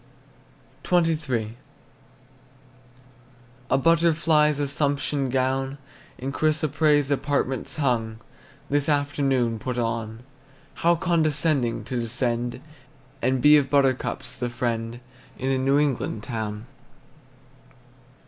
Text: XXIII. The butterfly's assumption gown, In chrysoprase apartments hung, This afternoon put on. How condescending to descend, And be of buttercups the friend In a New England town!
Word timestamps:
XXIII. 0.83 1.57
The 3.69 3.77
butterfly's 3.77 4.59
assumption 4.59 5.29
gown, 5.29 5.77
In 6.17 6.31
chrysoprase 6.31 7.11
apartments 7.11 7.75
hung, 7.75 8.17
This 8.67 8.89
afternoon 8.89 9.59
put 9.59 9.77
on. 9.77 10.23
How 10.81 10.95
condescending 10.95 11.83
to 11.83 12.01
descend, 12.01 12.61
And 13.21 13.43
be 13.43 13.57
of 13.57 13.69
buttercups 13.69 14.33
the 14.33 14.49
friend 14.49 15.01
In 15.37 15.51
a 15.51 15.59
New 15.59 15.77
England 15.77 16.23
town! 16.23 16.65